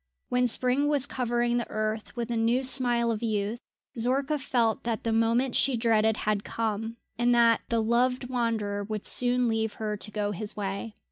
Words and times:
When 0.29 0.47
spring 0.47 0.87
was 0.87 1.05
covering 1.05 1.57
the 1.57 1.69
earth 1.69 2.15
with 2.15 2.31
a 2.31 2.35
new 2.35 2.63
smile 2.63 3.11
of 3.11 3.21
youth, 3.21 3.59
Zorka 3.99 4.39
felt 4.39 4.81
that 4.81 5.03
the 5.03 5.13
moment 5.13 5.55
she 5.55 5.77
dreaded 5.77 6.17
had 6.25 6.43
come, 6.43 6.97
and 7.19 7.35
that 7.35 7.61
the 7.69 7.83
loved 7.83 8.27
wanderer 8.27 8.83
would 8.83 9.05
soon 9.05 9.47
leave 9.47 9.73
her 9.73 9.95
to 9.95 10.09
go 10.09 10.31
his 10.31 10.57
way. 10.57 10.95